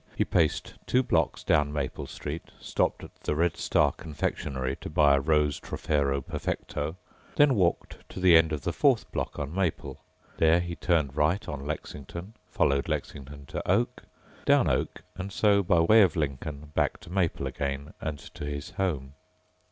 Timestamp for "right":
11.15-11.47